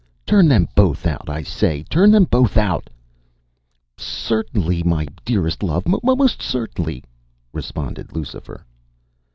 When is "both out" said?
0.73-1.29, 2.23-2.89